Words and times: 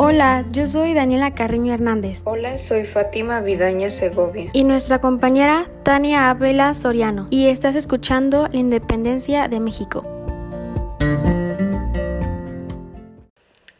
Hola, 0.00 0.44
yo 0.52 0.68
soy 0.68 0.94
Daniela 0.94 1.34
Carriño 1.34 1.74
Hernández. 1.74 2.20
Hola, 2.24 2.56
soy 2.56 2.84
Fátima 2.84 3.40
Vidaña 3.40 3.90
Segovia. 3.90 4.48
Y 4.52 4.62
nuestra 4.62 5.00
compañera 5.00 5.68
Tania 5.82 6.30
Abela 6.30 6.72
Soriano. 6.74 7.26
Y 7.30 7.48
estás 7.48 7.74
escuchando 7.74 8.46
La 8.46 8.60
Independencia 8.60 9.48
de 9.48 9.58
México. 9.58 10.06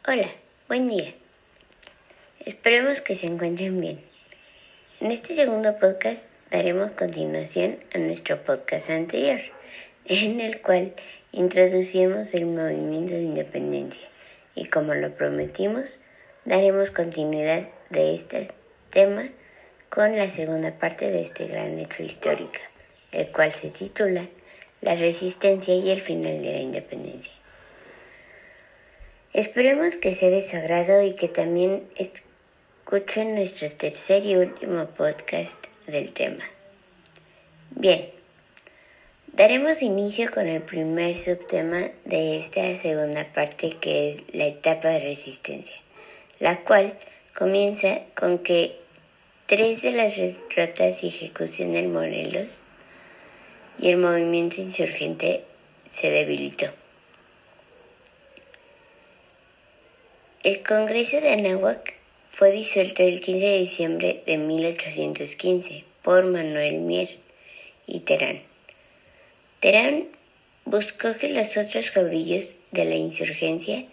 Hola, 0.05 0.27
buen 0.67 0.89
día. 0.89 1.13
Esperemos 2.45 2.99
que 2.99 3.15
se 3.15 3.27
encuentren 3.27 3.79
bien. 3.79 4.01
En 4.99 5.11
este 5.11 5.33
segundo 5.33 5.77
podcast 5.77 6.27
daremos 6.51 6.91
continuación 6.91 7.77
a 7.95 7.97
nuestro 7.97 8.43
podcast 8.43 8.89
anterior, 8.89 9.39
en 10.03 10.41
el 10.41 10.59
cual 10.59 10.95
introducimos 11.31 12.33
el 12.33 12.45
movimiento 12.45 13.13
de 13.13 13.21
independencia 13.21 14.05
y 14.53 14.65
como 14.65 14.93
lo 14.93 15.15
prometimos, 15.15 15.99
daremos 16.45 16.91
continuidad 16.91 17.67
de 17.89 18.15
este 18.15 18.47
tema 18.89 19.29
con 19.89 20.15
la 20.15 20.29
segunda 20.29 20.71
parte 20.77 21.11
de 21.11 21.21
este 21.21 21.47
gran 21.47 21.79
hecho 21.79 22.03
histórico, 22.03 22.59
el 23.11 23.27
cual 23.29 23.51
se 23.51 23.71
titula 23.71 24.27
La 24.81 24.95
resistencia 24.95 25.73
y 25.75 25.89
el 25.91 26.01
final 26.01 26.41
de 26.41 26.53
la 26.53 26.59
independencia. 26.59 27.33
Esperemos 29.33 29.97
que 29.97 30.15
sea 30.15 30.29
de 30.29 30.41
su 30.41 30.57
agrado 30.57 31.03
y 31.03 31.13
que 31.13 31.27
también 31.27 31.83
escuchen 31.97 33.35
nuestro 33.35 33.69
tercer 33.71 34.25
y 34.25 34.35
último 34.35 34.85
podcast 34.87 35.65
del 35.87 36.13
tema. 36.13 36.43
Bien, 37.71 38.09
daremos 39.33 39.81
inicio 39.81 40.31
con 40.31 40.47
el 40.47 40.61
primer 40.61 41.15
subtema 41.15 41.89
de 42.05 42.37
esta 42.37 42.75
segunda 42.77 43.25
parte 43.33 43.71
que 43.79 44.09
es 44.09 44.23
la 44.33 44.45
etapa 44.45 44.89
de 44.89 44.99
resistencia 45.01 45.75
la 46.39 46.61
cual 46.61 46.97
comienza 47.37 48.01
con 48.15 48.39
que 48.39 48.75
tres 49.45 49.81
de 49.81 49.91
las 49.91 50.15
derrotas 50.15 51.03
y 51.03 51.07
ejecución 51.07 51.73
del 51.73 51.87
Morelos 51.87 52.59
y 53.79 53.89
el 53.89 53.97
movimiento 53.97 54.61
insurgente 54.61 55.43
se 55.89 56.09
debilitó. 56.09 56.67
El 60.43 60.63
Congreso 60.63 61.19
de 61.19 61.31
Anáhuac 61.31 61.95
fue 62.29 62.51
disuelto 62.51 63.03
el 63.03 63.19
15 63.19 63.45
de 63.45 63.57
diciembre 63.57 64.23
de 64.25 64.37
1815 64.37 65.83
por 66.03 66.23
Manuel 66.25 66.75
Mier 66.79 67.09
y 67.87 68.01
Terán. 68.01 68.41
Terán 69.59 70.05
buscó 70.63 71.15
que 71.17 71.29
los 71.29 71.57
otros 71.57 71.91
caudillos 71.91 72.55
de 72.71 72.85
la 72.85 72.95
insurgencia 72.95 73.85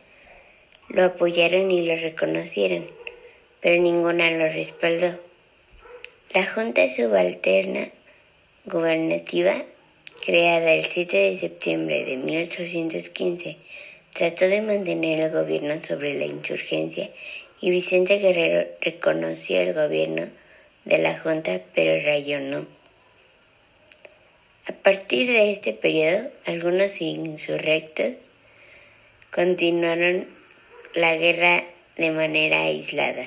lo 0.89 1.05
apoyaron 1.05 1.70
y 1.70 1.87
lo 1.87 1.97
reconocieron, 1.97 2.87
pero 3.61 3.81
ninguna 3.81 4.31
lo 4.31 4.48
respaldó. 4.48 5.19
La 6.33 6.47
Junta 6.47 6.89
Subalterna 6.89 7.89
Gubernativa, 8.65 9.64
creada 10.25 10.73
el 10.73 10.84
7 10.84 11.17
de 11.17 11.37
septiembre 11.37 12.05
de 12.05 12.17
1815, 12.17 13.57
trató 14.12 14.48
de 14.48 14.62
mantener 14.62 15.20
el 15.20 15.31
gobierno 15.31 15.81
sobre 15.83 16.14
la 16.19 16.27
insurgencia 16.27 17.11
y 17.61 17.70
Vicente 17.70 18.19
Guerrero 18.19 18.69
reconoció 18.81 19.61
el 19.61 19.73
gobierno 19.73 20.29
de 20.84 20.98
la 20.98 21.19
Junta, 21.19 21.61
pero 21.75 22.05
Rayo 22.05 22.41
no. 22.41 22.67
A 24.69 24.73
partir 24.73 25.29
de 25.29 25.53
este 25.53 25.73
periodo, 25.73 26.29
algunos 26.45 27.01
insurrectos 27.01 28.17
continuaron 29.31 30.36
la 30.97 31.14
guerra 31.14 31.62
de 31.98 32.11
manera 32.11 32.62
aislada, 32.62 33.27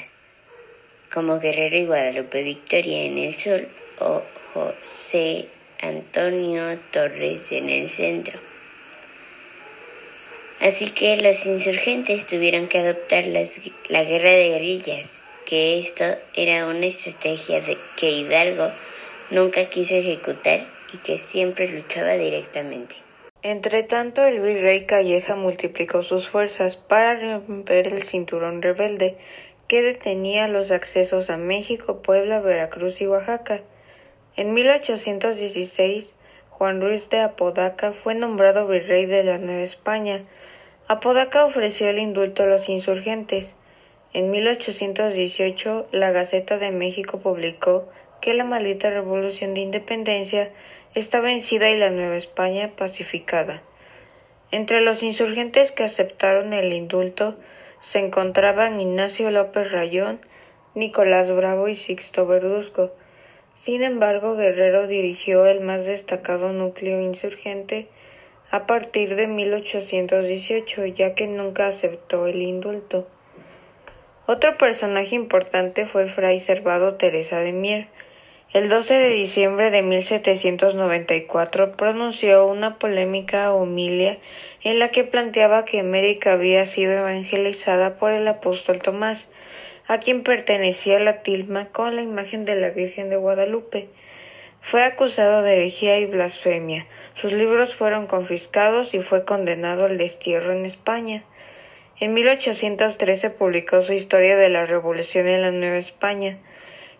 como 1.13 1.39
Guerrero 1.39 1.77
y 1.77 1.85
Guadalupe 1.85 2.41
Victoria 2.41 3.03
en 3.03 3.19
el 3.19 3.35
sur 3.35 3.67
o 3.99 4.23
José 4.51 5.45
Antonio 5.79 6.79
Torres 6.91 7.51
en 7.51 7.69
el 7.69 7.87
centro. 7.87 8.39
Así 10.59 10.89
que 10.89 11.17
los 11.17 11.45
insurgentes 11.45 12.25
tuvieron 12.25 12.67
que 12.67 12.79
adoptar 12.79 13.25
la 13.27 14.03
guerra 14.03 14.31
de 14.31 14.49
guerrillas, 14.49 15.23
que 15.45 15.79
esto 15.79 16.17
era 16.33 16.65
una 16.65 16.87
estrategia 16.87 17.61
que 17.95 18.09
Hidalgo 18.09 18.71
nunca 19.29 19.69
quiso 19.69 19.93
ejecutar 19.93 20.65
y 20.91 20.97
que 20.97 21.19
siempre 21.19 21.71
luchaba 21.71 22.13
directamente. 22.13 23.08
Entretanto, 23.41 24.25
el 24.25 24.41
virrey 24.41 24.85
Calleja 24.85 25.37
multiplicó 25.37 26.03
sus 26.03 26.27
fuerzas 26.27 26.75
para 26.75 27.15
romper 27.15 27.87
el 27.87 28.03
cinturón 28.03 28.61
rebelde 28.61 29.17
que 29.69 29.81
detenía 29.81 30.49
los 30.49 30.71
accesos 30.71 31.29
a 31.29 31.37
México, 31.37 32.01
Puebla, 32.01 32.41
Veracruz 32.41 32.99
y 32.99 33.07
Oaxaca. 33.07 33.61
En 34.35 34.53
1816, 34.53 36.15
Juan 36.49 36.81
Ruiz 36.81 37.09
de 37.09 37.21
Apodaca 37.21 37.93
fue 37.93 38.13
nombrado 38.13 38.67
virrey 38.67 39.05
de 39.05 39.23
la 39.23 39.37
Nueva 39.37 39.61
España. 39.61 40.25
Apodaca 40.89 41.45
ofreció 41.45 41.87
el 41.87 41.99
indulto 41.99 42.43
a 42.43 42.47
los 42.47 42.67
insurgentes. 42.67 43.55
En 44.11 44.31
1818, 44.31 45.87
la 45.93 46.11
Gaceta 46.11 46.57
de 46.57 46.71
México 46.71 47.19
publicó 47.19 47.87
que 48.19 48.33
la 48.33 48.43
maldita 48.43 48.89
revolución 48.89 49.53
de 49.53 49.61
independencia 49.61 50.51
está 50.95 51.19
vencida 51.19 51.69
y 51.69 51.77
la 51.77 51.89
Nueva 51.89 52.15
España 52.15 52.71
pacificada. 52.75 53.61
Entre 54.51 54.81
los 54.81 55.03
insurgentes 55.03 55.71
que 55.71 55.83
aceptaron 55.83 56.53
el 56.53 56.73
indulto 56.73 57.37
se 57.79 57.99
encontraban 57.99 58.81
Ignacio 58.81 59.29
López 59.31 59.71
Rayón, 59.71 60.19
Nicolás 60.73 61.31
Bravo 61.31 61.67
y 61.67 61.75
Sixto 61.75 62.25
Verduzco. 62.25 62.91
Sin 63.53 63.83
embargo, 63.83 64.35
Guerrero 64.35 64.87
dirigió 64.87 65.45
el 65.45 65.61
más 65.61 65.85
destacado 65.85 66.51
núcleo 66.51 66.99
insurgente 67.01 67.87
a 68.51 68.65
partir 68.65 69.15
de 69.15 69.27
1818, 69.27 70.85
ya 70.87 71.13
que 71.13 71.27
nunca 71.27 71.67
aceptó 71.67 72.25
el 72.25 72.41
indulto. 72.41 73.07
Otro 74.25 74.57
personaje 74.57 75.15
importante 75.15 75.85
fue 75.85 76.07
Fray 76.07 76.39
Servado 76.39 76.95
Teresa 76.95 77.39
de 77.39 77.51
Mier, 77.51 77.87
el 78.51 78.67
12 78.67 78.95
de 78.95 79.09
diciembre 79.09 79.69
de 79.69 79.83
1794 79.83 81.77
pronunció 81.77 82.47
una 82.47 82.79
polémica 82.79 83.53
homilia 83.53 84.17
en 84.63 84.79
la 84.79 84.89
que 84.89 85.03
planteaba 85.03 85.65
que 85.65 85.79
América 85.79 86.33
había 86.33 86.65
sido 86.65 86.93
evangelizada 86.93 87.99
por 87.99 88.11
el 88.11 88.27
apóstol 88.27 88.81
Tomás, 88.81 89.27
a 89.87 89.99
quien 89.99 90.23
pertenecía 90.23 90.99
la 90.99 91.21
tilma 91.21 91.65
con 91.65 91.95
la 91.95 92.01
imagen 92.01 92.43
de 92.45 92.55
la 92.55 92.71
Virgen 92.71 93.11
de 93.11 93.17
Guadalupe. 93.17 93.87
Fue 94.61 94.83
acusado 94.83 95.43
de 95.43 95.57
herejía 95.57 95.99
y 95.99 96.07
blasfemia. 96.07 96.87
Sus 97.13 97.33
libros 97.33 97.75
fueron 97.75 98.07
confiscados 98.07 98.95
y 98.95 98.99
fue 98.99 99.25
condenado 99.25 99.85
al 99.85 99.99
destierro 99.99 100.53
en 100.53 100.65
España. 100.65 101.23
En 101.99 102.15
1813 102.15 103.29
publicó 103.29 103.83
su 103.83 103.93
Historia 103.93 104.37
de 104.37 104.49
la 104.49 104.65
Revolución 104.65 105.27
en 105.27 105.43
la 105.43 105.51
Nueva 105.51 105.77
España. 105.77 106.39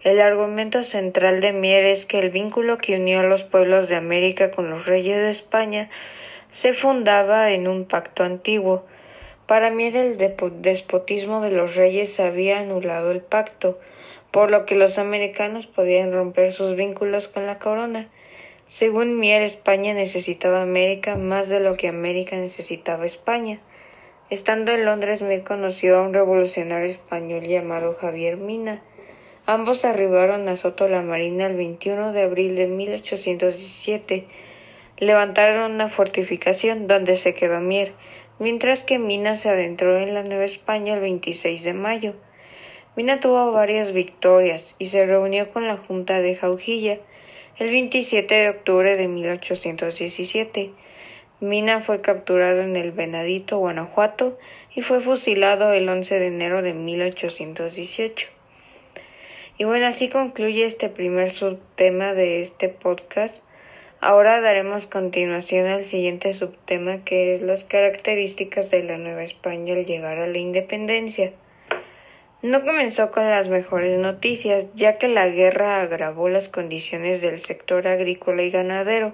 El 0.01 0.21
argumento 0.21 0.81
central 0.81 1.41
de 1.41 1.51
Mier 1.51 1.83
es 1.83 2.05
que 2.05 2.19
el 2.19 2.29
vínculo 2.29 2.77
que 2.77 2.95
unió 2.95 3.19
a 3.19 3.23
los 3.23 3.43
pueblos 3.43 3.89
de 3.89 3.97
América 3.97 4.49
con 4.49 4.69
los 4.69 4.85
reyes 4.85 5.17
de 5.17 5.29
España 5.29 5.89
se 6.51 6.71
fundaba 6.71 7.51
en 7.51 7.67
un 7.67 7.83
pacto 7.83 8.23
antiguo. 8.23 8.85
Para 9.45 9.71
Mier 9.71 9.97
el 9.97 10.17
despotismo 10.61 11.41
de 11.41 11.51
los 11.51 11.75
reyes 11.75 12.17
había 12.21 12.59
anulado 12.59 13.11
el 13.11 13.19
pacto, 13.19 13.77
por 14.31 14.51
lo 14.51 14.65
que 14.65 14.75
los 14.75 14.99
americanos 14.99 15.67
podían 15.67 16.13
romper 16.13 16.53
sus 16.53 16.75
vínculos 16.75 17.27
con 17.27 17.45
la 17.45 17.59
corona. 17.59 18.07
Según 18.67 19.19
Mier, 19.19 19.41
España 19.41 19.93
necesitaba 19.93 20.61
América 20.61 21.17
más 21.17 21.49
de 21.49 21.59
lo 21.59 21.75
que 21.75 21.89
América 21.89 22.37
necesitaba 22.37 23.05
España. 23.05 23.59
Estando 24.29 24.71
en 24.71 24.85
Londres, 24.85 25.21
Mier 25.21 25.43
conoció 25.43 25.97
a 25.97 26.03
un 26.03 26.13
revolucionario 26.13 26.87
español 26.87 27.43
llamado 27.43 27.95
Javier 27.95 28.37
Mina, 28.37 28.81
Ambos 29.51 29.83
arribaron 29.83 30.47
a 30.47 30.55
Soto 30.55 30.87
la 30.87 31.01
Marina 31.01 31.47
el 31.47 31.55
21 31.55 32.13
de 32.13 32.21
abril 32.21 32.55
de 32.55 32.67
1817. 32.67 34.27
Levantaron 34.99 35.71
una 35.71 35.87
fortificación 35.87 36.85
donde 36.85 37.15
se 37.15 37.33
quedó 37.33 37.59
Mier, 37.59 37.93
mientras 38.37 38.83
que 38.83 38.99
Mina 38.99 39.35
se 39.35 39.49
adentró 39.49 39.97
en 39.97 40.13
la 40.13 40.21
Nueva 40.21 40.43
España 40.43 40.93
el 40.93 40.99
26 40.99 41.63
de 41.63 41.73
mayo. 41.73 42.13
Mina 42.95 43.19
tuvo 43.19 43.51
varias 43.51 43.91
victorias 43.91 44.75
y 44.77 44.85
se 44.85 45.07
reunió 45.07 45.49
con 45.49 45.65
la 45.65 45.77
Junta 45.77 46.21
de 46.21 46.35
Jaujilla 46.35 46.99
el 47.57 47.71
27 47.71 48.35
de 48.35 48.49
octubre 48.49 48.97
de 48.97 49.07
1817. 49.07 50.73
Mina 51.39 51.79
fue 51.79 52.01
capturado 52.01 52.61
en 52.61 52.75
el 52.75 52.91
Venadito, 52.91 53.57
Guanajuato, 53.57 54.37
y 54.75 54.83
fue 54.83 55.01
fusilado 55.01 55.73
el 55.73 55.89
11 55.89 56.19
de 56.19 56.27
enero 56.27 56.61
de 56.61 56.75
1818. 56.75 58.38
Y 59.59 59.65
bueno, 59.65 59.87
así 59.87 60.07
concluye 60.07 60.63
este 60.63 60.87
primer 60.87 61.31
subtema 61.31 62.13
de 62.13 62.41
este 62.41 62.69
podcast. 62.69 63.43
Ahora 63.99 64.39
daremos 64.39 64.87
continuación 64.87 65.67
al 65.67 65.83
siguiente 65.83 66.33
subtema 66.33 67.03
que 67.03 67.33
es 67.33 67.41
las 67.41 67.65
características 67.65 68.71
de 68.71 68.83
la 68.83 68.97
Nueva 68.97 69.21
España 69.23 69.73
al 69.73 69.85
llegar 69.85 70.19
a 70.19 70.27
la 70.27 70.37
independencia. 70.37 71.33
No 72.41 72.63
comenzó 72.63 73.11
con 73.11 73.29
las 73.29 73.49
mejores 73.49 73.99
noticias, 73.99 74.67
ya 74.75 74.97
que 74.97 75.09
la 75.09 75.27
guerra 75.27 75.81
agravó 75.81 76.29
las 76.29 76.47
condiciones 76.47 77.19
del 77.19 77.41
sector 77.41 77.85
agrícola 77.85 78.43
y 78.43 78.51
ganadero, 78.51 79.13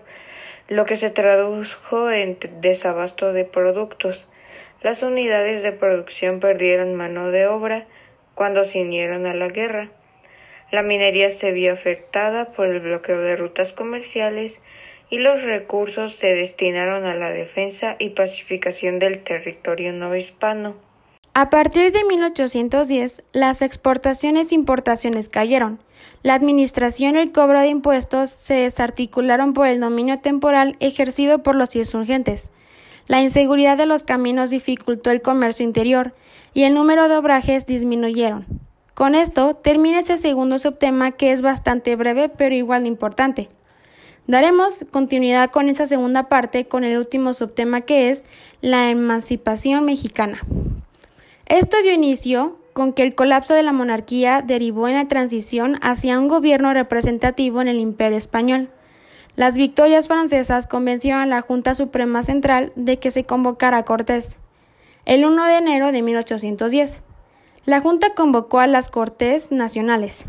lo 0.67 0.85
que 0.85 0.95
se 0.95 1.09
tradujo 1.09 2.11
en 2.11 2.37
desabasto 2.61 3.33
de 3.33 3.45
productos. 3.45 4.27
Las 4.83 5.01
unidades 5.01 5.63
de 5.63 5.71
producción 5.71 6.39
perdieron 6.39 6.93
mano 6.93 7.31
de 7.31 7.47
obra 7.47 7.87
cuando 8.35 8.63
se 8.63 8.83
unieron 8.83 9.25
a 9.25 9.33
la 9.33 9.47
guerra. 9.47 9.89
La 10.75 10.83
minería 10.83 11.31
se 11.31 11.53
vio 11.53 11.71
afectada 11.71 12.51
por 12.51 12.67
el 12.67 12.81
bloqueo 12.81 13.21
de 13.21 13.37
rutas 13.37 13.71
comerciales 13.71 14.59
y 15.09 15.19
los 15.19 15.41
recursos 15.43 16.17
se 16.17 16.35
destinaron 16.35 17.05
a 17.05 17.15
la 17.15 17.29
defensa 17.29 17.95
y 17.97 18.09
pacificación 18.09 18.99
del 18.99 19.23
territorio 19.23 19.93
no 19.93 20.13
hispano. 20.17 20.75
A 21.33 21.49
partir 21.49 21.93
de 21.93 22.03
1810, 22.03 23.23
las 23.31 23.61
exportaciones 23.61 24.51
e 24.51 24.55
importaciones 24.55 25.29
cayeron. 25.29 25.79
La 26.23 26.33
administración 26.33 27.15
y 27.15 27.19
el 27.19 27.31
cobro 27.31 27.61
de 27.61 27.69
impuestos 27.69 28.29
se 28.29 28.55
desarticularon 28.55 29.53
por 29.53 29.67
el 29.67 29.79
dominio 29.79 30.19
temporal 30.19 30.75
ejercido 30.81 31.41
por 31.41 31.55
los 31.55 31.73
insurgentes. 31.77 32.51
La 33.07 33.21
inseguridad 33.21 33.77
de 33.77 33.85
los 33.85 34.03
caminos 34.03 34.49
dificultó 34.49 35.11
el 35.11 35.21
comercio 35.21 35.65
interior 35.65 36.13
y 36.53 36.63
el 36.63 36.73
número 36.73 37.07
de 37.07 37.15
obrajes 37.15 37.65
disminuyeron. 37.65 38.64
Con 38.95 39.13
esto 39.13 39.55
termina 39.55 39.99
ese 39.99 40.17
segundo 40.17 40.57
subtema 40.57 41.11
que 41.11 41.33
es 41.33 41.41
bastante 41.41 41.97
breve 41.97 42.29
pero 42.29 42.55
igual 42.55 42.83
de 42.83 42.87
importante. 42.87 43.49
Daremos 44.25 44.85
continuidad 44.89 45.51
con 45.51 45.67
esa 45.67 45.85
segunda 45.85 46.29
parte 46.29 46.69
con 46.69 46.85
el 46.85 46.97
último 46.97 47.33
subtema 47.33 47.81
que 47.81 48.09
es 48.09 48.25
la 48.61 48.89
emancipación 48.89 49.83
mexicana. 49.83 50.39
Esto 51.45 51.75
dio 51.83 51.91
inicio 51.91 52.57
con 52.71 52.93
que 52.93 53.03
el 53.03 53.15
colapso 53.15 53.53
de 53.53 53.63
la 53.63 53.73
monarquía 53.73 54.41
derivó 54.41 54.87
en 54.87 54.95
la 54.95 55.09
transición 55.09 55.77
hacia 55.81 56.17
un 56.17 56.29
gobierno 56.29 56.73
representativo 56.73 57.61
en 57.61 57.67
el 57.67 57.79
Imperio 57.79 58.17
español. 58.17 58.69
Las 59.35 59.55
victorias 59.55 60.07
francesas 60.07 60.67
convencieron 60.67 61.21
a 61.21 61.25
la 61.25 61.41
Junta 61.41 61.75
Suprema 61.75 62.23
Central 62.23 62.71
de 62.77 62.97
que 62.97 63.11
se 63.11 63.25
convocara 63.25 63.79
a 63.79 63.83
Cortés. 63.83 64.37
El 65.03 65.25
1 65.25 65.45
de 65.45 65.57
enero 65.57 65.91
de 65.91 66.01
1810, 66.01 67.01
la 67.65 67.81
Junta 67.81 68.13
convocó 68.13 68.59
a 68.59 68.67
las 68.67 68.89
Cortes 68.89 69.51
Nacionales. 69.51 70.25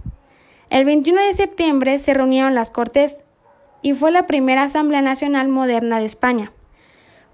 El 0.70 0.86
21 0.86 1.20
de 1.20 1.34
septiembre 1.34 1.98
se 1.98 2.14
reunieron 2.14 2.54
las 2.54 2.70
Cortes 2.70 3.18
y 3.82 3.92
fue 3.92 4.10
la 4.10 4.26
primera 4.26 4.62
Asamblea 4.62 5.02
Nacional 5.02 5.48
moderna 5.48 6.00
de 6.00 6.06
España. 6.06 6.52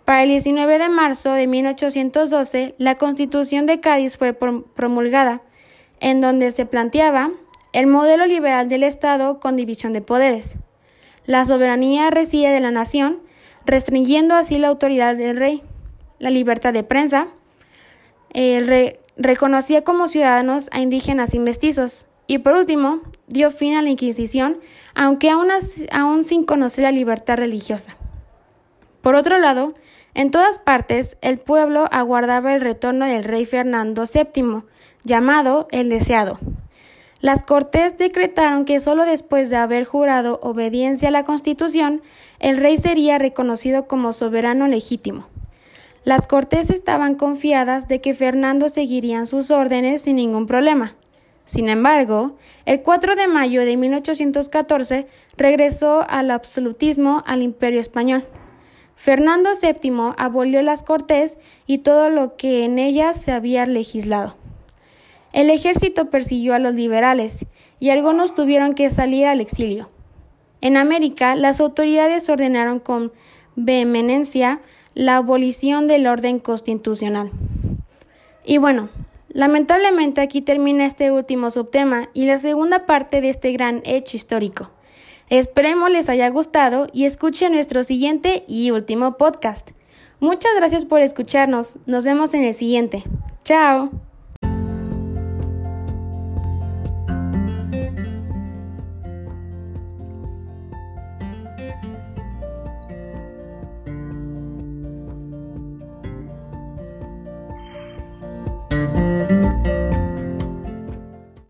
Para 0.04 0.24
el 0.24 0.30
19 0.30 0.78
de 0.78 0.88
marzo 0.88 1.32
de 1.32 1.46
1812, 1.46 2.74
la 2.78 2.96
Constitución 2.96 3.66
de 3.66 3.78
Cádiz 3.78 4.18
fue 4.18 4.32
promulgada, 4.32 5.42
en 6.00 6.20
donde 6.20 6.50
se 6.50 6.66
planteaba 6.66 7.30
el 7.72 7.86
modelo 7.86 8.26
liberal 8.26 8.68
del 8.68 8.82
Estado 8.82 9.38
con 9.38 9.54
división 9.54 9.92
de 9.92 10.00
poderes. 10.00 10.56
La 11.26 11.44
soberanía 11.44 12.10
reside 12.10 12.50
de 12.50 12.58
la 12.58 12.72
nación, 12.72 13.20
restringiendo 13.64 14.34
así 14.34 14.58
la 14.58 14.66
autoridad 14.66 15.14
del 15.14 15.36
rey, 15.36 15.62
la 16.18 16.30
libertad 16.30 16.72
de 16.72 16.82
prensa, 16.82 17.28
reconocía 19.16 19.84
como 19.84 20.08
ciudadanos 20.08 20.68
a 20.72 20.80
indígenas 20.80 21.34
y 21.34 21.38
mestizos, 21.38 22.06
y 22.26 22.38
por 22.38 22.54
último, 22.54 23.00
dio 23.26 23.50
fin 23.50 23.74
a 23.74 23.82
la 23.82 23.90
Inquisición, 23.90 24.58
aunque 24.94 25.30
aún 25.30 26.24
sin 26.24 26.44
conocer 26.44 26.84
la 26.84 26.92
libertad 26.92 27.36
religiosa. 27.36 27.96
Por 29.00 29.16
otro 29.16 29.38
lado, 29.38 29.74
en 30.14 30.30
todas 30.30 30.58
partes 30.58 31.16
el 31.20 31.38
pueblo 31.38 31.88
aguardaba 31.90 32.54
el 32.54 32.60
retorno 32.60 33.06
del 33.06 33.24
rey 33.24 33.44
Fernando 33.44 34.04
VII, 34.04 34.62
llamado 35.04 35.66
el 35.72 35.88
deseado. 35.88 36.38
Las 37.20 37.44
Cortes 37.44 37.98
decretaron 37.98 38.64
que 38.64 38.80
solo 38.80 39.04
después 39.04 39.48
de 39.48 39.56
haber 39.56 39.84
jurado 39.84 40.40
obediencia 40.42 41.08
a 41.08 41.12
la 41.12 41.24
Constitución, 41.24 42.02
el 42.40 42.58
rey 42.58 42.76
sería 42.76 43.18
reconocido 43.18 43.86
como 43.86 44.12
soberano 44.12 44.66
legítimo. 44.68 45.28
Las 46.04 46.26
Cortes 46.26 46.70
estaban 46.70 47.14
confiadas 47.14 47.86
de 47.86 48.00
que 48.00 48.12
Fernando 48.12 48.68
seguiría 48.68 49.24
sus 49.24 49.52
órdenes 49.52 50.02
sin 50.02 50.16
ningún 50.16 50.46
problema. 50.46 50.96
Sin 51.44 51.68
embargo, 51.68 52.36
el 52.66 52.82
4 52.82 53.14
de 53.14 53.28
mayo 53.28 53.64
de 53.64 53.76
1814 53.76 55.06
regresó 55.36 56.04
al 56.08 56.32
absolutismo 56.32 57.22
al 57.24 57.42
Imperio 57.42 57.78
español. 57.78 58.24
Fernando 58.96 59.50
VII 59.60 60.14
abolió 60.16 60.60
las 60.62 60.82
Cortes 60.82 61.38
y 61.66 61.78
todo 61.78 62.08
lo 62.10 62.36
que 62.36 62.64
en 62.64 62.80
ellas 62.80 63.16
se 63.16 63.30
había 63.30 63.64
legislado. 63.66 64.36
El 65.32 65.50
ejército 65.50 66.10
persiguió 66.10 66.54
a 66.54 66.58
los 66.58 66.74
liberales 66.74 67.46
y 67.78 67.90
algunos 67.90 68.34
tuvieron 68.34 68.74
que 68.74 68.90
salir 68.90 69.26
al 69.26 69.40
exilio. 69.40 69.88
En 70.60 70.76
América, 70.76 71.36
las 71.36 71.60
autoridades 71.60 72.28
ordenaron 72.28 72.80
con 72.80 73.12
vehemencia 73.54 74.60
la 74.94 75.16
abolición 75.16 75.86
del 75.86 76.06
orden 76.06 76.38
constitucional. 76.38 77.30
Y 78.44 78.58
bueno, 78.58 78.88
lamentablemente 79.28 80.20
aquí 80.20 80.42
termina 80.42 80.86
este 80.86 81.10
último 81.10 81.50
subtema 81.50 82.08
y 82.12 82.26
la 82.26 82.38
segunda 82.38 82.86
parte 82.86 83.20
de 83.20 83.28
este 83.28 83.52
gran 83.52 83.82
hecho 83.84 84.16
histórico. 84.16 84.70
Esperemos 85.30 85.90
les 85.90 86.08
haya 86.08 86.28
gustado 86.28 86.88
y 86.92 87.04
escuchen 87.04 87.52
nuestro 87.52 87.82
siguiente 87.84 88.44
y 88.46 88.70
último 88.70 89.16
podcast. 89.16 89.70
Muchas 90.20 90.54
gracias 90.56 90.84
por 90.84 91.00
escucharnos. 91.00 91.78
Nos 91.86 92.04
vemos 92.04 92.34
en 92.34 92.44
el 92.44 92.54
siguiente. 92.54 93.02
Chao. 93.44 94.11